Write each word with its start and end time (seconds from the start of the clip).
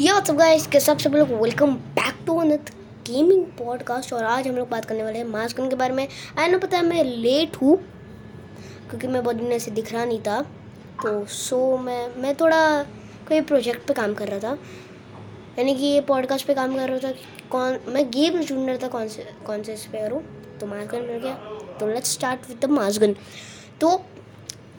ये 0.00 0.10
WhatsApp 0.10 0.36
guys 0.36 0.66
के 0.66 0.78
सब 0.80 0.98
सब 0.98 1.14
लोग 1.14 1.28
welcome 1.32 1.74
back 1.96 2.14
to 2.26 2.36
another 2.40 2.70
gaming 3.06 3.44
podcast 3.58 4.12
और 4.12 4.24
आज 4.24 4.46
हम 4.48 4.56
लोग 4.56 4.68
बात 4.68 4.84
करने 4.84 5.02
वाले 5.02 5.18
हैं 5.18 5.24
मास्कन 5.24 5.68
के 5.70 5.76
बारे 5.76 5.94
में। 5.94 6.08
आई 6.38 6.48
नो 6.48 6.58
पता 6.58 6.76
है, 6.76 6.84
मैं 6.86 7.04
लेट 7.04 7.56
हूँ, 7.56 7.76
क्योंकि 8.90 9.06
मैं 9.06 9.22
बहुत 9.24 9.36
दिन 9.36 9.58
से 9.58 9.70
दिख 9.70 9.92
रहा 9.92 10.04
नहीं 10.04 10.20
था। 10.20 10.40
तो 11.02 11.24
सो 11.26 11.76
मैं 11.78 12.08
मैं 12.22 12.34
थोड़ा 12.36 12.82
कोई 13.28 13.40
प्रोजेक्ट 13.40 13.86
पे 13.88 13.94
काम 13.94 14.14
कर 14.14 14.28
रहा 14.28 14.38
था। 14.38 14.58
यानी 15.58 15.74
कि 15.74 15.84
ये 15.84 16.00
पॉडकास्ट 16.00 16.46
पे 16.46 16.54
काम 16.54 16.76
कर 16.76 16.88
रहा 16.88 16.98
था 16.98 17.12
कौन, 17.50 17.78
मैं 17.88 18.10
गेम 18.10 18.40
ढूंढ 18.40 18.68
रहा 18.68 18.76
था 18.76 18.88
कौन 18.88 19.08
से 19.08 19.26
कौन 19.46 19.62
से 19.62 19.74
इस 19.74 19.84
पे 19.86 20.00
करूँ 20.00 20.22
तो 20.60 20.66
मास्कन 20.66 21.02
मिल 21.02 21.18
गया। 21.18 21.34
तो 21.80 21.86
लेट्स 21.86 22.12
स्टार्ट 22.12 22.48
विद 22.48 22.58
द 22.60 22.70
मास्कन 22.70 23.14
तो 23.80 23.96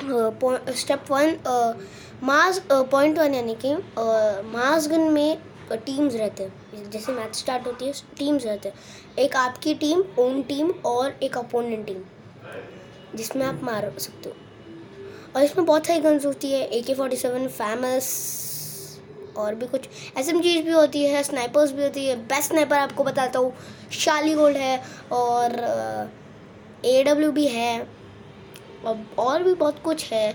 step 0.00 1.10
one 1.10 1.36
mass 2.24 2.60
point 2.70 3.18
one 3.18 3.34
यानी 3.34 3.54
कि 3.64 3.74
मास 4.48 4.88
गन 4.88 5.00
में 5.12 5.38
टीम्स 5.72 6.14
रहते 6.14 6.42
हैं। 6.42 6.90
जैसे 6.90 7.12
मैच 7.12 7.34
स्टार्ट 7.36 7.66
होती 7.66 7.86
है, 7.86 7.92
टीम्स 8.18 8.44
रहते 8.46 8.68
हैं। 8.68 8.76
एक 9.18 9.36
आपकी 9.36 9.74
टीम, 9.74 10.02
ओन 10.18 10.42
टीम 10.42 10.70
और 10.86 11.18
एक 11.22 11.38
अपोनेंट 11.38 11.86
टीम, 11.86 12.02
जिसमें 13.14 13.44
आप 13.46 13.60
मार 13.64 13.92
सकते 13.98 14.28
हो। 14.28 14.34
और 15.34 15.42
इसमें 15.42 15.66
बहुत 15.66 15.86
सारी 15.86 16.00
गन्स 16.00 16.26
होती 16.26 16.52
है 16.52 16.60
ए 16.68 16.80
के 16.80 16.94
फोर्टी 16.94 17.16
सेवन 17.16 17.48
फ़ेमस 17.48 18.06
और 19.38 19.54
भी 19.54 19.66
कुछ। 19.66 19.88
एस 20.18 20.28
एम 20.28 20.40
भी 20.40 20.70
होती 20.70 21.04
है 21.04 21.22
स्नाइपर्स 21.22 21.72
भी 21.72 21.82
होती 21.82 22.06
है। 22.06 22.16
बेस्ट 22.18 22.48
स्नाइपर 22.50 22.76
आपको 22.76 23.04
बताता 23.04 23.38
हूँ 23.38 23.52
शाली 23.94 24.34
गोल्ड 24.34 24.56
है 24.56 24.78
और 25.12 25.60
ए 26.84 27.02
डब्ल्यू 27.04 27.32
भी 27.32 27.46
है। 27.48 27.95
और 29.18 29.42
भी 29.42 29.54
बहुत 29.54 29.82
कुछ 29.84 30.12
है। 30.12 30.34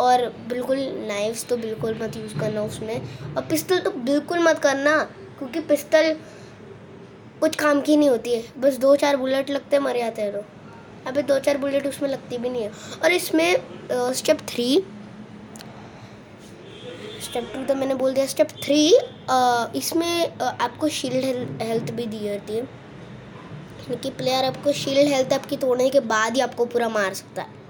और 0.00 0.26
बिल्कुल 0.48 0.78
नाइफ्स 1.08 1.44
तो 1.48 1.56
बिल्कुल 1.56 1.98
मत 2.02 2.16
यूज़ 2.16 2.38
करना 2.40 2.62
उसमें। 2.62 3.34
और 3.34 3.42
पिस्तल 3.42 3.78
तो 3.80 3.90
बिल्कुल 3.90 4.38
मत 4.38 4.58
करना, 4.58 4.96
क्योंकि 5.38 5.60
पिस्तल 5.60 6.16
कुछ 7.40 7.56
काम 7.56 7.80
की 7.80 7.96
नहीं 7.96 8.08
होती 8.10 8.34
है। 8.34 8.44
बस 8.58 8.76
दो 8.78 8.94
चार 8.96 9.16
बुलेट 9.16 9.50
लगते 9.50 9.78
मर 9.78 9.98
जाते 9.98 10.22
हैं 10.22 10.32
लोग 10.32 10.44
अभी 11.06 11.22
दो 11.22 11.38
चार 11.38 11.58
बुलेट 11.58 11.86
उसमें 11.86 12.08
लगती 12.08 12.38
भी 12.38 12.48
नहीं 12.48 12.62
है। 12.62 12.70
और 13.04 13.12
इसमें 13.12 13.56
स्टेप 14.14 14.38
थ्री 14.48 14.84
स्टेप 17.22 17.50
टू 17.54 17.62
तो 17.64 17.74
मैंने 17.74 17.94
बोल 17.94 18.12
दिया। 18.14 18.26
स्टेप 18.26 18.48
थ्री 18.64 18.86
इसमें 19.78 20.38
आपको 20.40 20.88
शील्ड 20.90 21.62
हेल्थ 21.62 21.90
भी 21.92 22.06
दी 22.06 22.18
जाती 22.18 22.56
है। 22.56 22.68
कि 23.94 24.10
प्लेयर 24.10 24.44
आपको 24.44 24.72
शील्ड 24.74 25.08
हेल्थ 25.08 25.32
आपकी 25.32 25.56
तोड़ने 25.56 25.88
के 25.90 26.00
बाद 26.06 26.34
ही 26.34 26.40
आपको 26.40 26.64
पूरा 26.66 26.88
मार 26.88 27.14
सकता 27.14 27.42
है। 27.42 27.65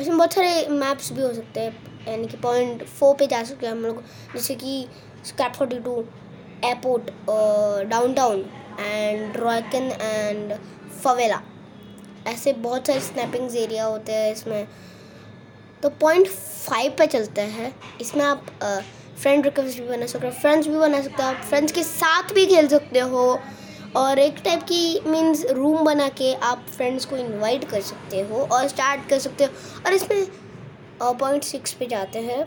इसमें 0.00 0.16
बहुत 0.16 0.32
सारे 0.32 0.66
मैप्स 0.70 1.12
भी 1.12 1.22
हो 1.22 1.32
सकते 1.34 1.60
हैं, 1.60 1.76
यानी 2.08 2.26
कि 2.26 2.36
पॉइंट 2.38 2.84
फोर 2.88 3.14
पे 3.18 3.26
जा 3.26 3.42
सकते 3.44 3.66
हैं 3.66 3.72
हम 3.72 3.82
लोग। 3.82 4.02
जैसे 4.34 4.54
कि 4.54 4.86
स्कैप 5.26 5.52
forty 5.54 5.78
two 5.78 6.04
airport 6.64 7.10
downtown 8.14 8.44
and 8.80 9.36
रॉयकन 9.36 9.90
and 10.00 10.52
फवेला 11.02 11.40
ऐसे 12.26 12.52
बहुत 12.52 12.86
सारे 12.86 13.00
स्नैपिंग्स 13.00 13.54
एरिया 13.56 13.84
होते 13.84 14.12
हैं 14.12 14.32
इसमें। 14.32 14.66
तो 15.82 15.88
पॉइंट 15.90 16.28
फाइव 16.28 16.94
पे 16.98 17.06
चलते 17.06 17.40
हैं। 17.40 17.72
इसमें 18.00 18.24
आप 18.24 18.46
फ्रेंड 19.20 19.44
रिक्वेस्ट 19.44 19.80
भी 19.80 19.88
बना 19.88 20.06
सकते 20.06 20.26
हो। 20.26 20.32
फ्रेंड्स 20.32 20.66
भी 20.68 20.78
बना 20.78 21.00
सकते 21.02 21.22
हो। 21.22 21.28
आप 21.28 21.42
फ्रेंड्स 21.48 21.72
के 21.72 21.82
साथ 21.82 22.32
भी 22.34 22.44
खेल 22.46 22.68
सकते 22.68 23.00
हो। 23.00 23.38
और 23.96 24.18
एक 24.18 24.36
टाइप 24.44 24.62
की 24.62 25.00
मीन्स 25.06 25.44
रूम 25.46 25.84
बना 25.84 26.08
के 26.08 26.32
आप 26.34 26.66
फ्रेंड्स 26.76 27.04
को 27.04 27.16
इनवाइट 27.16 27.64
कर 27.70 27.80
सकते 27.80 28.20
हो 28.20 28.46
और 28.46 28.68
स्टार्ट 28.68 29.08
कर 29.08 29.18
सकते 29.18 29.44
हो। 29.44 29.50
और 29.86 29.94
इसमें 29.94 30.26
पॉइंट 31.02 31.42
सिक्स 31.44 31.72
पे 31.72 31.86
जाते 31.86 32.18
हैं। 32.18 32.46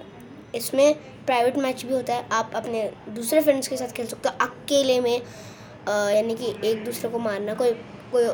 इसमें 0.55 0.93
प्राइवेट 1.25 1.57
मैच 1.57 1.83
भी 1.85 1.93
होता 1.93 2.13
है। 2.13 2.27
आप 2.31 2.51
अपने 2.55 2.83
दूसरे 3.09 3.41
फ्रेंड्स 3.41 3.67
के 3.67 3.77
साथ 3.77 3.91
खेल 3.97 4.07
सकते 4.07 4.29
हो। 4.29 4.45
अकेले 4.45 4.99
में 4.99 5.15
यानी 5.87 6.35
कि 6.35 6.55
एक 6.69 6.83
दूसरे 6.85 7.09
को 7.09 7.19
मारना 7.19 7.53
कोई 7.53 7.71
कोई 8.11 8.27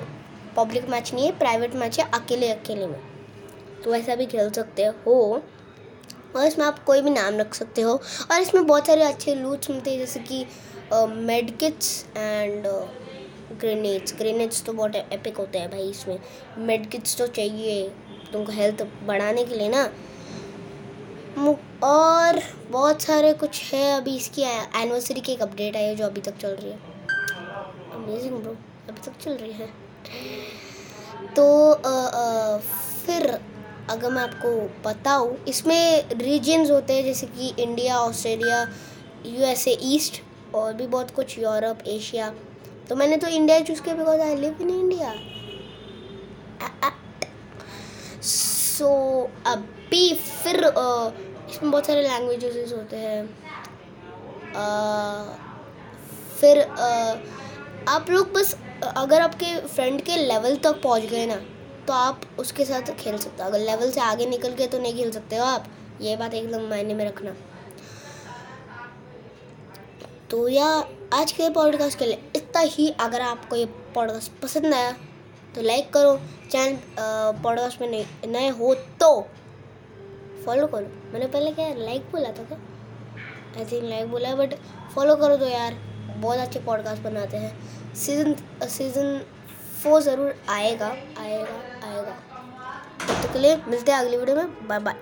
पब्लिक 0.57 0.89
मैच 0.89 1.13
नहीं 1.13 1.25
है 1.25 1.37
प्राइवेट 1.39 1.75
मैच 1.75 1.99
है 1.99 2.09
अकेले 2.13 2.51
अकेले 2.51 2.87
में। 2.87 2.99
तो 3.83 3.95
ऐसा 3.95 4.15
भी 4.15 4.25
खेल 4.25 4.49
सकते 4.51 4.83
हो। 4.83 5.41
और 6.35 6.45
इसमें 6.45 6.65
आप 6.65 6.83
कोई 6.83 7.01
भी 7.01 7.09
नाम 7.09 7.37
रख 7.37 7.53
सकते 7.53 7.81
हो। 7.81 7.93
और 8.31 8.41
इसमें 8.41 8.65
बहुत 8.65 8.87
सारे 8.87 9.03
अच्छे 9.03 9.35
लूट्स 9.35 9.69
मिलते 9.69 9.91
हैं, 9.91 9.97
जैसे 9.99 10.19
कि 10.19 10.45
मेडकिट्स 10.93 12.05
एंड 12.17 12.67
ग्रेनेड्स 13.59 14.13
ग्रेनेड्स 14.17 14.63
तो 14.63 14.73
बहुत 14.73 14.95
एपिक 14.95 15.37
होते 15.37 15.59
हैं 15.59 15.69
भाई 15.71 15.89
इसमें। 15.89 16.19
मेडकिट्स 16.57 17.17
तो 17.17 17.27
चाहिए 17.27 17.87
तुमको 18.33 18.51
हेल्थ 18.51 18.81
बढ़ाने 19.07 19.43
के 19.45 19.55
लिए 19.55 19.69
ना। 19.69 19.83
और 21.83 22.39
बहुत 22.69 23.01
सारे 23.01 23.33
कुछ 23.33 23.61
है 23.73 23.91
अभी 23.97 24.15
इसकी 24.17 24.41
एनिवर्सरी 24.41 25.21
की 25.21 25.31
एक 25.31 25.41
अपडेट 25.41 25.75
आई 25.75 25.83
है 25.83 25.95
जो 25.95 26.05
अभी 26.05 26.21
तक 26.21 26.37
चल 26.37 26.55
रही 26.55 26.71
है। 26.71 26.77
अमेजिंग 27.95 28.35
ब्रो 28.35 28.51
अभी 28.89 29.01
तक 29.05 29.17
चल 29.21 29.33
रही 29.33 29.51
है। 29.51 29.67
तो 31.35 31.71
आ, 31.71 31.89
आ, 31.89 32.57
फिर 33.05 33.39
अगर 33.89 34.11
मैं 34.11 34.21
आपको 34.21 34.49
बताऊँ 34.89 35.37
इसमें 35.47 36.09
रीजन्स 36.13 36.71
होते 36.71 36.93
हैं 36.93 37.03
जैसे 37.03 37.27
कि 37.27 37.53
इंडिया 37.59 37.99
ऑस्ट्रेलिया 37.99 38.61
यूएसए 39.25 39.77
ईस्ट 39.83 40.21
और 40.55 40.73
भी 40.73 40.87
बहुत 40.87 41.11
कुछ, 41.11 41.37
यूरोप, 41.39 41.87
एशिया। 41.87 42.29
तो 42.89 42.95
मैंने 42.95 43.17
तो 43.17 43.27
इंडिया 43.27 43.59
चूज़ 43.59 43.81
किया 43.81 43.95
because 43.95 44.21
I 44.21 44.35
live 44.35 44.61
in 44.61 44.69
India 44.69 45.13
so 48.23 48.89
अभी 49.47 50.13
फिर 50.15 50.63
इसमें 50.63 51.71
बहुत 51.71 51.85
सारे 51.85 52.01
लैंग्वेजेस 52.03 52.73
होते 52.73 52.97
हैं। 52.97 53.25
फिर 56.39 56.61
आप 57.89 58.09
लोग 58.09 58.31
बस, 58.33 58.55
अगर 58.83 59.21
आपके 59.21 59.55
फ्रेंड 59.67 60.01
के 60.01 60.15
लेवल 60.17 60.55
तक 60.63 60.81
पहुँच 60.83 61.03
गए 61.03 61.25
ना 61.25 61.35
तो 61.87 61.93
आप 61.93 62.21
उसके 62.39 62.65
साथ 62.65 62.91
खेल 62.99 63.17
सकते 63.17 63.43
हो। 63.43 63.49
अगर 63.49 63.59
लेवल 63.59 63.91
से 63.91 64.01
आगे 64.01 64.25
निकल 64.25 64.49
गए 64.49 64.67
तो 64.67 64.79
नहीं 64.79 64.95
खेल 64.95 65.11
सकते 65.11 65.35
हो 65.35 65.45
आप। 65.45 65.65
ये 66.01 66.15
बात 66.15 66.33
एकदम 66.33 66.67
मायने 66.69 66.93
में 66.93 67.05
रखना। 67.05 67.31
तो 70.31 70.47
या 70.47 70.65
आज 71.13 71.31
के 71.31 71.49
पॉडकास्ट 71.49 71.97
के 71.99 72.05
लिए 72.05 72.31
इतना 72.35 72.61
ही। 72.61 72.89
अगर 73.01 73.21
आपको 73.21 73.55
ये 73.55 73.65
पॉडकास्ट 73.95 74.31
पसंद 74.41 74.73
आया 74.73 74.91
तो 75.55 75.61
लाइक 75.61 75.91
करो। 75.93 76.15
चैनल 76.51 76.77
पॉडकास्ट 77.43 77.81
में 77.81 77.87
नए 78.27 78.49
हो 78.49 78.73
तो 78.99 79.09
फॉलो 80.45 80.67
करो। 80.67 80.87
मैंने 81.13 81.27
पहले 81.27 81.51
क्या 81.51 81.73
लाइक 81.75 82.01
बोला 82.11 82.29
था 82.29 82.43
क्या? 82.43 82.57
आई 83.57 83.65
थिंक 83.65 83.83
लाइक 83.83 84.11
बोला 84.11 84.35
बट 84.35 84.53
फॉलो 84.95 85.15
करो 85.15 85.37
तो 85.37 85.47
यार, 85.47 85.73
बहुत 86.17 86.37
अच्छे 86.37 86.59
पॉडकास्ट 86.59 87.01
बनाते 87.03 87.37
हैं। 87.37 87.93
सीज़न 87.95 88.35
सीज़न 88.67 89.19
फोर 89.83 90.01
ज़रूर 90.01 90.35
आएगा 90.49 90.87
आएगा 91.19 91.59
आएगा। 91.87 92.17
तक 93.21 93.31
के 93.33 93.39
लिए 93.39 93.55
मिलते 93.67 93.91
हैं 93.91 93.99
अगली 93.99 94.17
वीडियो 94.17 94.37
में। 94.37 94.67
Bye 94.67 94.79
bye 94.79 94.95